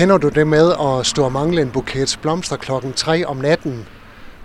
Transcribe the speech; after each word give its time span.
Kender 0.00 0.18
du 0.18 0.28
det 0.28 0.46
med 0.46 0.72
at 0.80 1.06
stå 1.06 1.24
og 1.24 1.32
mangle 1.32 1.62
en 1.62 1.70
buket 1.70 2.18
blomster 2.22 2.56
klokken 2.56 2.92
3 2.92 3.24
om 3.24 3.36
natten? 3.36 3.86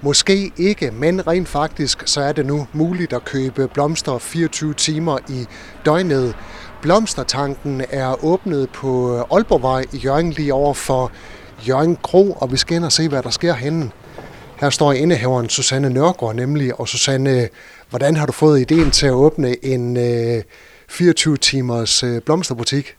Måske 0.01 0.51
ikke, 0.57 0.91
men 0.91 1.27
rent 1.27 1.47
faktisk 1.47 2.03
så 2.05 2.21
er 2.21 2.31
det 2.31 2.45
nu 2.45 2.67
muligt 2.73 3.13
at 3.13 3.25
købe 3.25 3.67
blomster 3.67 4.17
24 4.17 4.73
timer 4.73 5.17
i 5.29 5.45
døgnet. 5.85 6.35
Blomstertanken 6.81 7.81
er 7.89 8.25
åbnet 8.25 8.69
på 8.69 9.17
Aalborgvej 9.31 9.85
i 9.93 9.97
Jørgen 9.97 10.31
lige 10.31 10.53
over 10.53 10.73
for 10.73 11.11
Jørgen 11.67 11.97
Kro, 12.03 12.31
og 12.31 12.51
vi 12.51 12.57
skal 12.57 12.75
ind 12.75 12.85
og 12.85 12.91
se, 12.91 13.09
hvad 13.09 13.23
der 13.23 13.29
sker 13.29 13.53
henne. 13.53 13.91
Her 14.59 14.69
står 14.69 14.93
indehaveren 14.93 15.49
Susanne 15.49 15.89
Nørgaard 15.89 16.35
nemlig, 16.35 16.79
og 16.79 16.87
Susanne, 16.87 17.49
hvordan 17.89 18.15
har 18.15 18.25
du 18.25 18.31
fået 18.31 18.59
ideen 18.59 18.91
til 18.91 19.05
at 19.05 19.13
åbne 19.13 19.65
en 19.65 19.97
øh, 19.97 20.43
24-timers 20.91 22.03
øh, 22.03 22.21
blomsterbutik? 22.21 22.95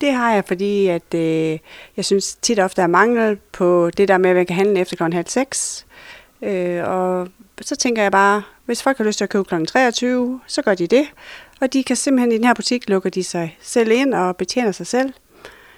Det 0.00 0.12
har 0.12 0.34
jeg, 0.34 0.44
fordi 0.44 0.86
at, 0.86 1.14
øh, 1.14 1.58
jeg 1.96 2.04
synes 2.04 2.34
tit 2.34 2.60
ofte, 2.60 2.76
der 2.76 2.82
er 2.82 2.86
mangel 2.86 3.38
på 3.52 3.90
det 3.90 4.08
der 4.08 4.18
med, 4.18 4.30
at 4.30 4.36
man 4.36 4.46
kan 4.46 4.56
handle 4.56 4.80
efter 4.80 4.96
kl. 4.96 5.12
halv 5.12 5.26
seks. 5.26 5.86
Øh, 6.42 6.88
og 6.88 7.28
så 7.60 7.76
tænker 7.76 8.02
jeg 8.02 8.12
bare, 8.12 8.42
hvis 8.64 8.82
folk 8.82 8.98
har 8.98 9.04
lyst 9.04 9.18
til 9.18 9.24
at 9.24 9.30
købe 9.30 9.44
kl. 9.44 9.64
23, 9.64 10.40
så 10.46 10.62
gør 10.62 10.74
de 10.74 10.86
det. 10.86 11.06
Og 11.60 11.72
de 11.72 11.84
kan 11.84 11.96
simpelthen 11.96 12.32
i 12.32 12.36
den 12.36 12.44
her 12.44 12.54
butik 12.54 12.88
lukker 12.88 13.10
de 13.10 13.24
sig 13.24 13.58
selv 13.60 13.90
ind 13.90 14.14
og 14.14 14.36
betjener 14.36 14.72
sig 14.72 14.86
selv. 14.86 15.12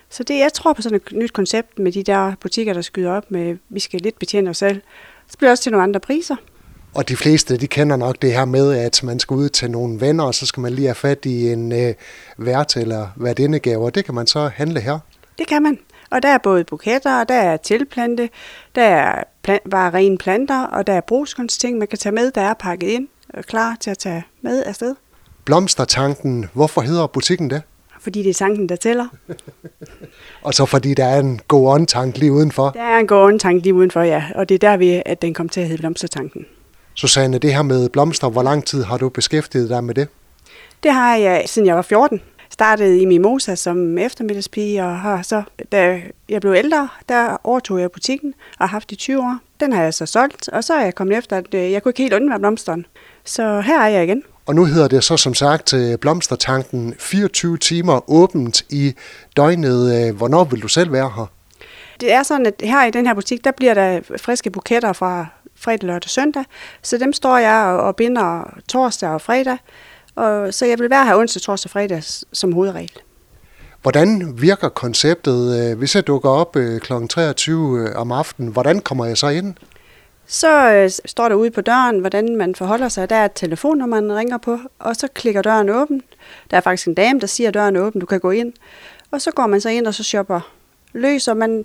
Så 0.08 0.22
det, 0.22 0.38
jeg 0.38 0.52
tror 0.52 0.72
på 0.72 0.82
sådan 0.82 0.96
et 0.96 1.12
nyt 1.12 1.32
koncept 1.32 1.78
med 1.78 1.92
de 1.92 2.02
der 2.02 2.32
butikker, 2.40 2.72
der 2.72 2.82
skyder 2.82 3.12
op 3.12 3.30
med, 3.30 3.56
vi 3.68 3.80
skal 3.80 4.00
lidt 4.00 4.18
betjene 4.18 4.50
os 4.50 4.56
selv. 4.56 4.80
Så 5.28 5.38
bliver 5.38 5.48
det 5.48 5.52
også 5.52 5.62
til 5.62 5.72
nogle 5.72 5.82
andre 5.82 6.00
priser. 6.00 6.36
Og 6.94 7.08
de 7.08 7.16
fleste, 7.16 7.56
de 7.56 7.66
kender 7.66 7.96
nok 7.96 8.16
det 8.22 8.32
her 8.32 8.44
med, 8.44 8.72
at 8.78 9.02
man 9.02 9.18
skal 9.20 9.34
ud 9.34 9.48
til 9.48 9.70
nogle 9.70 10.00
venner, 10.00 10.24
og 10.24 10.34
så 10.34 10.46
skal 10.46 10.60
man 10.60 10.72
lige 10.72 10.86
have 10.86 10.94
fat 10.94 11.24
i 11.24 11.52
en 11.52 11.72
øh, 11.72 11.94
vært 12.38 12.76
eller 12.76 13.08
værdindegave, 13.16 13.84
og 13.84 13.94
det 13.94 14.04
kan 14.04 14.14
man 14.14 14.26
så 14.26 14.50
handle 14.54 14.80
her. 14.80 14.98
Det 15.38 15.46
kan 15.46 15.62
man. 15.62 15.78
Og 16.10 16.22
der 16.22 16.28
er 16.28 16.38
både 16.38 16.64
buketter, 16.64 17.20
og 17.20 17.28
der 17.28 17.34
er 17.34 17.56
tilplante, 17.56 18.28
der 18.74 18.82
er 18.82 19.24
plan- 19.42 19.70
bare 19.70 19.90
rene 19.90 20.18
planter, 20.18 20.62
og 20.62 20.86
der 20.86 20.92
er 20.92 21.00
brugskunstting, 21.00 21.78
man 21.78 21.88
kan 21.88 21.98
tage 21.98 22.12
med, 22.14 22.30
der 22.30 22.40
er 22.40 22.54
pakket 22.54 22.88
ind 22.88 23.08
og 23.34 23.44
klar 23.44 23.76
til 23.80 23.90
at 23.90 23.98
tage 23.98 24.24
med 24.42 24.64
afsted. 24.64 24.94
Blomstertanken, 25.44 26.48
hvorfor 26.52 26.80
hedder 26.80 27.06
butikken 27.06 27.50
det? 27.50 27.62
Fordi 28.00 28.22
det 28.22 28.30
er 28.30 28.34
tanken, 28.34 28.68
der 28.68 28.76
tæller. 28.76 29.06
og 30.42 30.54
så 30.54 30.66
fordi 30.66 30.94
der 30.94 31.04
er 31.04 31.20
en 31.20 31.40
go 31.48 31.66
on 31.74 31.86
tank 31.86 32.18
lige 32.18 32.32
udenfor? 32.32 32.70
Der 32.70 32.82
er 32.82 32.98
en 32.98 33.06
go 33.06 33.26
on 33.26 33.38
tank 33.38 33.62
lige 33.62 33.74
udenfor, 33.74 34.02
ja. 34.02 34.24
Og 34.34 34.48
det 34.48 34.54
er 34.54 34.58
der, 34.58 34.76
vi, 34.76 35.02
at 35.06 35.22
den 35.22 35.34
kom 35.34 35.48
til 35.48 35.60
at 35.60 35.66
hedde 35.66 35.80
Blomstertanken. 35.80 36.46
Susanne, 36.94 37.38
det 37.38 37.54
her 37.54 37.62
med 37.62 37.88
blomster, 37.88 38.28
hvor 38.28 38.42
lang 38.42 38.66
tid 38.66 38.84
har 38.84 38.96
du 38.96 39.08
beskæftiget 39.08 39.68
dig 39.68 39.84
med 39.84 39.94
det? 39.94 40.08
Det 40.82 40.92
har 40.92 41.16
jeg, 41.16 41.44
siden 41.46 41.66
jeg 41.66 41.76
var 41.76 41.82
14. 41.82 42.20
Startede 42.50 43.00
i 43.00 43.04
Mimosa 43.04 43.54
som 43.54 43.98
eftermiddagspige, 43.98 44.84
og 44.84 45.00
har 45.00 45.22
så, 45.22 45.42
da 45.72 46.00
jeg 46.28 46.40
blev 46.40 46.54
ældre, 46.54 46.88
der 47.08 47.36
overtog 47.44 47.80
jeg 47.80 47.90
butikken 47.90 48.34
og 48.58 48.68
har 48.68 48.72
haft 48.72 48.92
i 48.92 48.96
20 48.96 49.20
år. 49.20 49.38
Den 49.60 49.72
har 49.72 49.82
jeg 49.82 49.94
så 49.94 50.06
solgt, 50.06 50.48
og 50.48 50.64
så 50.64 50.74
er 50.74 50.84
jeg 50.84 50.94
kommet 50.94 51.18
efter, 51.18 51.36
at 51.36 51.54
øh, 51.54 51.72
jeg 51.72 51.82
kunne 51.82 51.90
ikke 51.90 52.02
helt 52.02 52.14
undvære 52.14 52.38
blomsteren. 52.38 52.86
Så 53.24 53.60
her 53.60 53.80
er 53.80 53.88
jeg 53.88 54.04
igen. 54.04 54.22
Og 54.46 54.54
nu 54.54 54.64
hedder 54.64 54.88
det 54.88 55.04
så 55.04 55.16
som 55.16 55.34
sagt 55.34 55.74
øh, 55.74 55.98
Blomstertanken 55.98 56.94
24 56.98 57.58
timer 57.58 58.10
åbent 58.10 58.62
i 58.70 58.94
døgnet. 59.36 60.08
Øh, 60.08 60.16
hvornår 60.16 60.44
vil 60.44 60.62
du 60.62 60.68
selv 60.68 60.92
være 60.92 61.12
her? 61.16 61.26
Det 62.00 62.12
er 62.12 62.22
sådan, 62.22 62.46
at 62.46 62.54
her 62.64 62.84
i 62.84 62.90
den 62.90 63.06
her 63.06 63.14
butik, 63.14 63.44
der 63.44 63.50
bliver 63.50 63.74
der 63.74 64.00
friske 64.20 64.50
buketter 64.50 64.92
fra 64.92 65.26
fredag, 65.60 65.86
lørdag 65.86 66.06
og 66.06 66.10
søndag. 66.10 66.44
Så 66.82 66.98
dem 66.98 67.12
står 67.12 67.38
jeg 67.38 67.64
og 67.64 67.96
binder 67.96 68.58
torsdag 68.68 69.10
og 69.10 69.20
fredag. 69.20 69.58
Og, 70.14 70.54
så 70.54 70.66
jeg 70.66 70.78
vil 70.78 70.90
være 70.90 71.06
her 71.06 71.16
onsdag, 71.16 71.42
torsdag 71.42 71.68
og 71.68 71.70
fredag 71.70 72.02
som 72.32 72.52
hovedregel. 72.52 72.92
Hvordan 73.82 74.34
virker 74.40 74.68
konceptet, 74.68 75.76
hvis 75.76 75.94
jeg 75.94 76.06
dukker 76.06 76.30
op 76.30 76.56
kl. 76.80 76.92
23 77.10 77.96
om 77.96 78.12
aftenen? 78.12 78.52
Hvordan 78.52 78.80
kommer 78.80 79.04
jeg 79.04 79.18
så 79.18 79.28
ind? 79.28 79.54
Så 80.26 80.72
øh, 80.72 80.90
står 81.04 81.28
der 81.28 81.36
ude 81.36 81.50
på 81.50 81.60
døren, 81.60 81.98
hvordan 81.98 82.36
man 82.36 82.54
forholder 82.54 82.88
sig. 82.88 83.10
Der 83.10 83.16
er 83.16 83.24
et 83.24 83.32
telefonnummer, 83.34 84.00
man 84.00 84.16
ringer 84.16 84.38
på, 84.38 84.58
og 84.78 84.96
så 84.96 85.08
klikker 85.14 85.42
døren 85.42 85.68
åben. 85.68 86.02
Der 86.50 86.56
er 86.56 86.60
faktisk 86.60 86.88
en 86.88 86.94
dame, 86.94 87.20
der 87.20 87.26
siger, 87.26 87.48
at 87.48 87.54
døren 87.54 87.76
er 87.76 87.80
åben, 87.80 88.00
du 88.00 88.06
kan 88.06 88.20
gå 88.20 88.30
ind. 88.30 88.52
Og 89.10 89.20
så 89.20 89.30
går 89.30 89.46
man 89.46 89.60
så 89.60 89.68
ind, 89.68 89.86
og 89.86 89.94
så 89.94 90.02
shopper 90.02 90.40
løs, 90.92 91.28
og 91.28 91.36
man, 91.36 91.64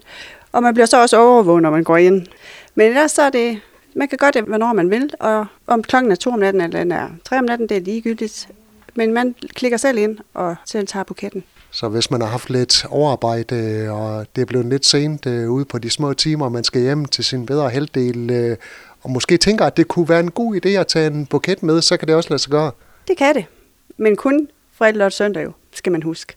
og 0.52 0.64
man 0.64 0.74
bliver 0.74 0.86
så 0.86 1.02
også 1.02 1.18
overvåget, 1.18 1.62
når 1.62 1.70
man 1.70 1.84
går 1.84 1.98
ind. 1.98 2.28
Men 2.76 2.88
ellers 2.88 3.12
så 3.12 3.22
er 3.22 3.30
det, 3.30 3.60
man 3.96 4.08
kan 4.08 4.18
gøre 4.18 4.32
det, 4.32 4.44
hvornår 4.44 4.74
man 4.74 4.90
vil, 4.90 5.12
og 5.20 5.46
om 5.68 5.84
klokken 5.84 6.12
er 6.12 6.16
to 6.16 6.32
om 6.32 6.40
natten, 6.40 6.62
eller 6.62 6.80
den 6.80 6.92
er 6.92 7.10
tre 7.24 7.38
om 7.38 7.44
natten, 7.44 7.70
det 7.70 7.78
er 7.78 7.82
ligegyldigt. 7.82 8.48
Men 8.96 9.14
man 9.14 9.36
klikker 9.50 9.78
selv 9.78 9.98
ind, 9.98 10.18
og 10.34 10.56
selv 10.66 10.88
tager 10.88 11.04
buketten. 11.04 11.44
Så 11.72 11.90
hvis 11.90 12.12
man 12.12 12.22
har 12.22 12.28
haft 12.28 12.50
lidt 12.50 12.86
overarbejde, 12.90 13.90
og 13.92 14.26
det 14.36 14.42
er 14.42 14.46
blevet 14.46 14.66
lidt 14.66 14.86
sent 14.86 15.26
øh, 15.26 15.52
ude 15.52 15.66
på 15.66 15.78
de 15.78 15.90
små 15.90 16.14
timer, 16.14 16.50
man 16.50 16.64
skal 16.64 16.82
hjem 16.82 17.06
til 17.06 17.24
sin 17.24 17.46
bedre 17.46 17.70
halvdel, 17.70 18.30
øh, 18.30 18.58
og 19.02 19.12
måske 19.12 19.38
tænker, 19.38 19.66
at 19.66 19.78
det 19.78 19.88
kunne 19.88 20.10
være 20.10 20.20
en 20.20 20.32
god 20.32 20.56
idé 20.56 20.70
at 20.70 20.88
tage 20.88 21.08
en 21.08 21.26
buket 21.26 21.64
med, 21.64 21.82
så 21.82 21.98
kan 21.98 22.08
det 22.08 22.16
også 22.16 22.30
lade 22.30 22.42
sig 22.42 22.52
gøre. 22.52 22.72
Det 23.08 23.18
kan 23.18 23.36
det, 23.36 23.46
men 23.98 24.16
kun 24.16 24.48
fredag, 24.74 24.94
lørdag 24.94 25.06
og 25.06 25.12
søndag 25.12 25.44
jo, 25.44 25.52
skal 25.74 25.92
man 25.92 26.04
huske. 26.04 26.34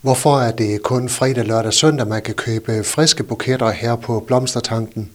Hvorfor 0.00 0.38
er 0.38 0.52
det 0.52 0.82
kun 0.82 1.08
fredag, 1.08 1.44
lørdag 1.44 1.66
og 1.66 1.74
søndag, 1.74 2.06
man 2.06 2.22
kan 2.22 2.34
købe 2.34 2.84
friske 2.84 3.22
buketter 3.22 3.70
her 3.70 3.96
på 3.96 4.20
Blomstertanken? 4.20 5.10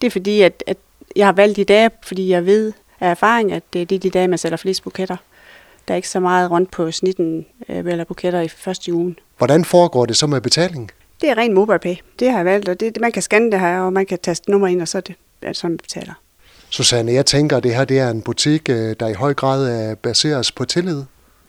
Det 0.00 0.06
er 0.06 0.10
fordi, 0.10 0.42
at, 0.42 0.64
at 0.66 0.76
jeg 1.16 1.26
har 1.26 1.32
valgt 1.32 1.56
de 1.56 1.64
dage, 1.64 1.90
fordi 2.02 2.28
jeg 2.28 2.46
ved 2.46 2.72
af 3.00 3.10
erfaring, 3.10 3.52
at 3.52 3.62
det, 3.72 3.92
er 3.92 3.98
de 3.98 4.10
dage, 4.10 4.28
man 4.28 4.38
sælger 4.38 4.56
flest 4.56 4.82
buketter. 4.82 5.16
Der 5.88 5.94
er 5.94 5.96
ikke 5.96 6.08
så 6.08 6.20
meget 6.20 6.50
rundt 6.50 6.70
på 6.70 6.90
snitten 6.90 7.46
øh, 7.68 7.76
eller 7.76 8.04
buketter 8.04 8.40
i 8.40 8.48
første 8.48 8.92
ugen. 8.92 9.18
Hvordan 9.38 9.64
foregår 9.64 10.06
det 10.06 10.16
så 10.16 10.26
med 10.26 10.40
betaling? 10.40 10.90
Det 11.20 11.30
er 11.30 11.38
ren 11.38 11.54
mobile 11.54 11.78
pay. 11.78 11.94
Det 12.18 12.30
har 12.30 12.38
jeg 12.38 12.44
valgt, 12.44 12.68
og 12.68 12.80
det, 12.80 13.00
man 13.00 13.12
kan 13.12 13.22
scanne 13.22 13.52
det 13.52 13.60
her, 13.60 13.80
og 13.80 13.92
man 13.92 14.06
kan 14.06 14.18
taste 14.18 14.50
nummer 14.50 14.68
ind, 14.68 14.82
og 14.82 14.88
så 14.88 14.98
er 14.98 15.02
det, 15.02 15.16
sådan 15.56 15.70
man 15.70 15.78
betaler. 15.78 16.12
Susanne, 16.70 17.12
jeg 17.12 17.26
tænker, 17.26 17.56
at 17.56 17.62
det 17.62 17.74
her 17.74 17.84
det 17.84 17.98
er 17.98 18.10
en 18.10 18.22
butik, 18.22 18.68
øh, 18.70 18.96
der 19.00 19.08
i 19.08 19.12
høj 19.12 19.34
grad 19.34 19.96
baseres 19.96 20.52
på 20.52 20.64
tillid. 20.64 21.02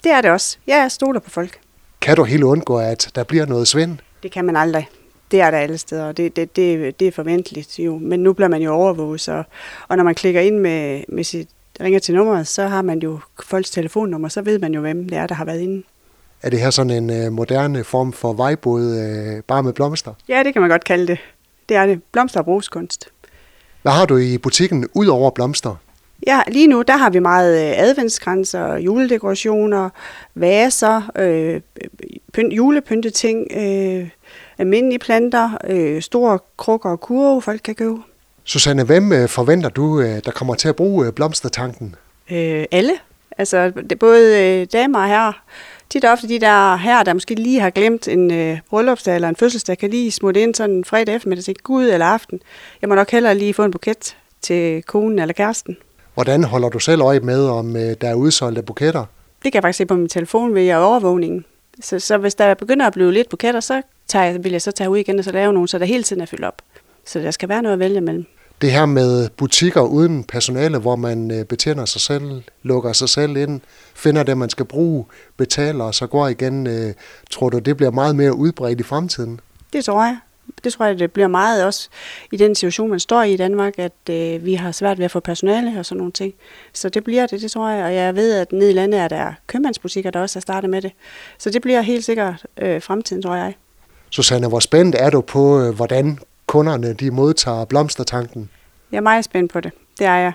Det 0.04 0.12
er 0.12 0.22
det 0.22 0.32
også. 0.32 0.58
Jeg 0.68 0.92
stoler 0.92 1.20
på 1.20 1.30
folk. 1.30 1.60
Kan 2.02 2.16
du 2.16 2.24
helt 2.24 2.44
undgå, 2.44 2.78
at 2.78 3.10
der 3.16 3.24
bliver 3.24 3.46
noget 3.46 3.68
svind? 3.68 3.98
Det 4.24 4.32
kan 4.32 4.46
man 4.46 4.56
aldrig. 4.56 4.88
Det 5.32 5.42
er 5.42 5.52
der 5.52 5.58
alle 5.58 5.78
steder, 5.78 6.06
og 6.06 6.18
det, 6.18 6.36
det, 6.36 6.56
det, 6.56 7.00
det 7.00 7.08
er 7.08 7.12
forventeligt 7.12 7.80
jo. 7.80 7.98
Men 7.98 8.20
nu 8.20 8.34
bliver 8.34 8.50
man 8.50 8.62
jo 8.62 8.74
overvåget, 8.74 9.22
så, 9.22 9.44
og 9.88 9.98
når 9.98 10.04
man 10.04 10.16
klikker 10.16 10.42
ind 10.42 10.60
med, 10.60 11.04
med 11.08 11.24
sit 11.24 11.50
ringer 11.82 12.00
til 12.00 12.16
nummeret, 12.16 12.48
så 12.48 12.68
har 12.68 12.82
man 12.82 13.00
jo 13.00 13.20
folks 13.44 13.70
telefonnummer, 13.70 14.28
så 14.28 14.42
ved 14.42 14.60
man 14.60 14.74
jo, 14.74 14.82
hvem 14.82 15.10
det 15.10 15.18
er, 15.18 15.28
der 15.28 15.36
har 15.36 15.46
været 15.46 15.60
inde. 15.60 15.84
Er 16.42 16.50
det 16.50 16.60
her 16.60 16.70
sådan 16.70 17.04
en 17.04 17.10
øh, 17.10 17.32
moderne 17.32 17.84
form 17.84 18.14
for 18.14 18.34
vejbåd, 18.34 18.98
øh, 18.98 19.44
bare 19.44 19.64
med 19.64 19.74
blomster? 19.74 20.14
Ja, 20.28 20.44
det 20.44 20.54
kan 20.54 20.62
man 20.62 20.72
godt 20.72 20.84
kalde 20.84 21.08
det. 21.08 21.18
Det 21.70 21.78
er 21.78 21.86
det. 21.86 22.02
Blomster 22.12 22.40
og 22.40 22.46
brugskunst. 22.46 23.08
Hvad 23.82 23.92
har 23.92 24.06
du 24.06 24.18
i 24.18 24.38
butikken 24.38 24.88
ud 24.94 25.08
over 25.08 25.32
blomster? 25.32 25.76
Ja, 26.28 26.42
lige 26.48 26.68
nu 26.68 26.82
der 26.82 26.98
har 26.98 27.10
vi 27.10 27.20
meget 27.20 27.68
øh, 27.68 27.74
adventskranser, 27.78 28.78
juledekorationer, 28.78 29.90
vaser, 30.36 31.12
øh, 31.16 31.62
pynt, 32.34 32.54
julepynteting, 32.54 33.48
øh, 33.52 34.10
almindelige 34.58 35.00
planter, 35.00 35.58
øh, 35.68 36.02
store 36.02 36.40
krukker 36.58 36.90
og 36.90 37.00
kurve, 37.00 37.42
folk 37.42 37.62
kan 37.64 37.76
købe. 37.76 37.98
Susanne, 38.44 38.84
hvem 38.84 39.14
øh, 39.14 39.30
forventer 39.30 39.70
du, 39.70 40.02
øh, 40.02 40.22
der 40.26 40.32
kommer 40.32 40.56
til 40.56 40.68
at 40.68 40.76
bruge 40.76 41.12
blomstertanken? 41.12 41.96
Øh, 42.32 42.66
alle. 42.72 42.94
Altså 43.38 43.72
det, 43.90 44.00
både 44.00 44.44
øh, 44.44 44.68
damer 44.74 45.00
og 45.00 45.08
herrer. 45.08 45.44
Tit 45.90 46.06
og 46.06 46.12
ofte 46.12 46.28
de 46.28 46.40
der 46.40 46.76
her, 46.76 47.04
der 47.04 47.14
måske 47.14 47.36
lige 47.36 47.60
har 47.60 47.70
glemt 47.70 48.08
en 48.08 48.32
øh, 48.32 48.60
bryllupsdag 48.70 49.16
eller 49.16 49.30
en 49.30 49.36
fødselsdag, 49.36 49.78
kan 49.78 49.90
lige 49.90 50.12
smutte 50.12 50.42
ind 50.42 50.56
sådan 50.56 50.76
en 50.76 50.86
fredag 50.86 51.16
eftermiddag 51.16 51.42
og 51.42 51.44
sige, 51.44 51.56
gud 51.64 51.90
eller 51.90 52.06
aften. 52.06 52.40
Jeg 52.82 52.90
må 52.90 52.96
nok 52.96 53.12
hellere 53.12 53.36
lige 53.36 53.54
få 53.54 53.64
en 53.64 53.72
buket 53.72 54.18
til 54.42 54.84
konen 54.84 55.20
eller 55.20 55.34
kæresten. 55.34 55.78
Hvordan 56.18 56.44
holder 56.44 56.70
du 56.70 56.80
selv 56.80 57.02
øje 57.02 57.20
med, 57.20 57.46
om 57.50 57.76
øh, 57.76 57.96
der 58.02 58.10
er 58.10 58.14
udsolgte 58.14 58.62
buketter? 58.62 59.06
Det 59.44 59.52
kan 59.52 59.54
jeg 59.54 59.64
faktisk 59.64 59.78
se 59.78 59.86
på 59.86 59.96
min 59.96 60.10
telefon 60.10 60.56
ved 60.56 60.76
overvågningen. 60.76 61.46
Så, 61.82 62.00
så 62.00 62.18
hvis 62.18 62.36
der 62.36 62.54
begynder 62.54 62.88
at 62.88 62.94
blive 62.94 63.14
lidt 63.14 63.30
buketter, 63.30 63.60
så 63.60 63.82
tager 64.08 64.26
jeg, 64.26 64.44
vil 64.44 64.52
jeg 64.52 64.62
så 64.62 64.72
tage 64.72 64.90
ud 64.90 64.98
igen 64.98 65.20
og 65.20 65.26
så 65.26 65.32
lave 65.32 65.54
nogle, 65.54 65.68
så 65.68 65.80
der 65.80 65.86
hele 65.86 66.04
tiden 66.04 66.22
er 66.22 66.26
fyldt 66.26 66.44
op. 66.44 66.62
Så 67.06 67.20
der 67.20 67.32
skal 67.32 67.50
være 67.50 67.62
noget 67.62 67.74
at 67.74 67.80
vælge 67.80 68.02
mellem 68.02 68.26
det 68.62 68.72
her 68.72 68.86
med 68.86 69.30
butikker 69.30 69.82
uden 69.82 70.24
personale, 70.24 70.78
hvor 70.78 70.96
man 70.96 71.32
øh, 71.32 71.46
betjener 71.46 71.86
sig 71.86 72.02
selv, 72.02 72.44
lukker 72.64 72.94
sig 72.94 73.10
selv 73.10 73.38
ind, 73.38 73.62
finder 73.96 74.24
det, 74.24 74.38
man 74.38 74.50
skal 74.50 74.66
bruge, 74.66 75.06
betaler 75.38 75.84
og 75.84 75.96
så 75.96 76.08
går 76.08 76.28
igen. 76.28 76.68
Øh, 76.68 76.94
tror 77.32 77.50
du, 77.50 77.60
det 77.60 77.78
bliver 77.78 77.92
meget 77.92 78.16
mere 78.16 78.36
udbredt 78.36 78.80
i 78.80 78.84
fremtiden? 78.84 79.40
Det 79.74 79.86
tror 79.86 80.04
jeg. 80.04 80.18
Det 80.68 80.74
tror 80.74 80.86
jeg, 80.86 81.00
det 81.00 81.12
bliver 81.12 81.28
meget 81.28 81.66
også 81.66 81.90
i 82.32 82.38
den 82.38 82.56
situation, 82.56 82.90
man 82.90 83.00
står 83.00 83.24
i 83.24 83.34
i 83.34 83.38
Danmark, 83.38 83.74
at 83.80 84.10
øh, 84.10 84.46
vi 84.46 84.54
har 84.54 84.72
svært 84.72 84.98
ved 84.98 85.06
at 85.06 85.12
få 85.12 85.20
personale 85.20 85.80
og 85.80 85.86
sådan 85.86 85.98
nogle 85.98 86.12
ting. 86.12 86.34
Så 86.74 86.90
det 86.90 87.04
bliver 87.04 87.28
det, 87.28 87.42
det 87.42 87.52
tror 87.52 87.70
jeg. 87.70 87.86
Og 87.86 87.94
jeg 87.94 88.16
ved, 88.16 88.34
at 88.34 88.52
nede 88.52 88.70
i 88.70 88.74
landet 88.74 89.00
er 89.00 89.08
der 89.08 89.34
købmandsbutikker, 89.48 90.12
der 90.12 90.22
også 90.22 90.40
er 90.40 90.42
startet 90.42 90.70
med 90.70 90.82
det. 90.82 90.92
Så 91.38 91.50
det 91.50 91.62
bliver 91.62 91.82
helt 91.82 92.06
sikkert 92.06 92.46
øh, 92.58 92.82
fremtiden, 92.82 93.22
tror 93.22 93.36
jeg. 93.36 93.54
Susanne, 94.10 94.48
hvor 94.48 94.60
spændt 94.60 94.96
er 95.00 95.10
du 95.10 95.22
på, 95.22 95.62
øh, 95.62 95.76
hvordan 95.76 96.20
kunderne 96.48 96.94
de 96.94 97.12
modtager 97.12 97.66
blomstertanken? 97.66 98.50
Jeg 98.92 98.98
er 98.98 99.02
meget 99.02 99.26
spændt 99.26 99.54
på 99.54 99.60
det. 99.60 99.72
Det 100.00 100.08
er 100.08 100.16
jeg. 100.16 100.32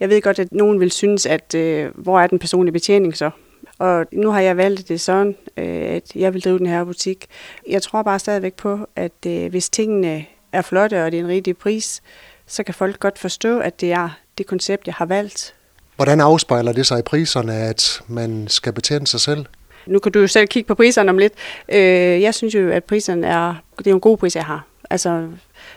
Jeg 0.00 0.08
ved 0.08 0.22
godt, 0.22 0.38
at 0.38 0.52
nogen 0.52 0.80
vil 0.80 0.90
synes, 0.90 1.26
at 1.26 1.54
øh, 1.54 1.90
hvor 1.94 2.20
er 2.20 2.26
den 2.26 2.38
personlige 2.38 2.72
betjening 2.72 3.16
så? 3.16 3.30
Og 3.78 4.06
nu 4.12 4.30
har 4.30 4.40
jeg 4.40 4.56
valgt 4.56 4.88
det 4.88 5.00
sådan, 5.00 5.36
øh, 5.56 5.94
at 5.94 6.14
jeg 6.14 6.34
vil 6.34 6.44
drive 6.44 6.58
den 6.58 6.66
her 6.66 6.84
butik. 6.84 7.26
Jeg 7.68 7.82
tror 7.82 8.02
bare 8.02 8.18
stadigvæk 8.18 8.54
på, 8.54 8.78
at 8.96 9.26
øh, 9.26 9.50
hvis 9.50 9.68
tingene 9.70 10.26
er 10.52 10.62
flotte, 10.62 11.04
og 11.04 11.12
det 11.12 11.20
er 11.20 11.24
en 11.24 11.28
rigtig 11.28 11.56
pris, 11.56 12.02
så 12.46 12.62
kan 12.62 12.74
folk 12.74 13.00
godt 13.00 13.18
forstå, 13.18 13.58
at 13.58 13.80
det 13.80 13.92
er 13.92 14.08
det 14.38 14.46
koncept, 14.46 14.86
jeg 14.86 14.94
har 14.94 15.06
valgt. 15.06 15.54
Hvordan 15.96 16.20
afspejler 16.20 16.72
det 16.72 16.86
sig 16.86 16.98
i 16.98 17.02
priserne, 17.02 17.54
at 17.54 18.00
man 18.08 18.48
skal 18.48 18.72
betjene 18.72 19.06
sig 19.06 19.20
selv? 19.20 19.46
Nu 19.86 19.98
kan 19.98 20.12
du 20.12 20.20
jo 20.20 20.26
selv 20.26 20.46
kigge 20.46 20.66
på 20.66 20.74
priserne 20.74 21.10
om 21.10 21.18
lidt. 21.18 21.32
Øh, 21.68 22.22
jeg 22.22 22.34
synes 22.34 22.54
jo, 22.54 22.70
at 22.70 22.84
priserne 22.84 23.26
er, 23.26 23.54
det 23.78 23.86
er 23.86 23.94
en 23.94 24.00
god 24.00 24.16
pris, 24.16 24.36
jeg 24.36 24.44
har. 24.44 24.66
Altså, 24.90 25.28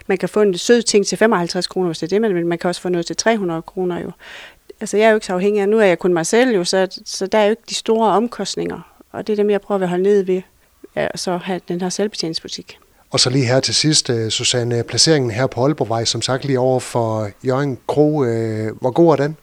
man 0.07 0.17
kan 0.17 0.29
få 0.29 0.41
en 0.41 0.57
sød 0.57 0.81
ting 0.81 1.05
til 1.05 1.17
55 1.17 1.67
kroner, 1.67 1.87
hvis 1.87 1.99
det 1.99 2.13
er 2.13 2.19
det, 2.19 2.33
men 2.33 2.47
man 2.47 2.57
kan 2.57 2.67
også 2.67 2.81
få 2.81 2.89
noget 2.89 3.05
til 3.05 3.15
300 3.15 3.61
kroner 3.61 3.99
jo. 3.99 4.11
Altså, 4.81 4.97
jeg 4.97 5.05
er 5.05 5.09
jo 5.09 5.15
ikke 5.15 5.25
så 5.25 5.33
afhængig 5.33 5.61
af, 5.61 5.69
nu 5.69 5.79
er 5.79 5.85
jeg 5.85 5.99
kun 5.99 6.13
mig 6.13 6.25
selv 6.25 6.55
jo, 6.55 6.63
så, 6.63 7.01
så 7.05 7.27
der 7.27 7.37
er 7.37 7.43
jo 7.43 7.49
ikke 7.49 7.63
de 7.69 7.75
store 7.75 8.07
omkostninger. 8.07 8.79
Og 9.11 9.27
det 9.27 9.33
er 9.33 9.37
dem, 9.37 9.49
jeg 9.49 9.61
prøver 9.61 9.81
at 9.81 9.89
holde 9.89 10.03
ned 10.03 10.23
ved, 10.23 10.41
ja, 10.95 11.07
så 11.15 11.37
have 11.37 11.61
den 11.67 11.81
her 11.81 11.89
selvbetjeningsbutik. 11.89 12.77
Og 13.11 13.19
så 13.19 13.29
lige 13.29 13.45
her 13.45 13.59
til 13.59 13.75
sidst, 13.75 14.09
øh, 14.09 14.29
Susanne, 14.29 14.83
placeringen 14.83 15.31
her 15.31 15.47
på 15.47 15.63
Aalborgvej, 15.63 16.05
som 16.05 16.21
sagt 16.21 16.45
lige 16.45 16.59
over 16.59 16.79
for 16.79 17.29
Jørgen 17.45 17.77
Kro. 17.87 18.23
Øh, 18.23 18.75
hvor 18.79 18.91
god 18.91 19.11
er 19.11 19.15
den? 19.15 19.37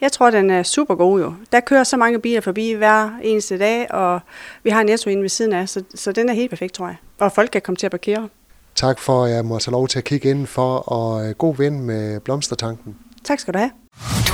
Jeg 0.00 0.12
tror, 0.12 0.30
den 0.30 0.50
er 0.50 0.62
super 0.62 0.94
god 0.94 1.20
jo. 1.20 1.34
Der 1.52 1.60
kører 1.60 1.84
så 1.84 1.96
mange 1.96 2.20
biler 2.20 2.40
forbi 2.40 2.72
hver 2.72 3.10
eneste 3.22 3.58
dag, 3.58 3.92
og 3.92 4.20
vi 4.62 4.70
har 4.70 4.80
en 4.80 4.86
netto 4.86 5.10
inde 5.10 5.22
ved 5.22 5.28
siden 5.28 5.52
af, 5.52 5.68
så, 5.68 5.82
så 5.94 6.12
den 6.12 6.28
er 6.28 6.34
helt 6.34 6.50
perfekt, 6.50 6.74
tror 6.74 6.86
jeg. 6.86 6.96
Og 7.18 7.32
folk 7.32 7.50
kan 7.50 7.62
komme 7.62 7.76
til 7.76 7.86
at 7.86 7.90
parkere. 7.90 8.28
Tak 8.74 8.98
for, 8.98 9.24
at 9.24 9.30
jeg 9.30 9.44
må 9.44 9.58
tage 9.58 9.72
lov 9.72 9.88
til 9.88 9.98
at 9.98 10.04
kigge 10.04 10.30
ind 10.30 10.46
for, 10.46 10.76
og 10.76 11.28
øh, 11.28 11.34
god 11.34 11.56
ven 11.56 11.80
med 11.80 12.20
Blomstertanken. 12.20 12.96
Tak 13.24 13.38
skal 13.38 13.54
du 13.54 13.58
have. 13.58 13.70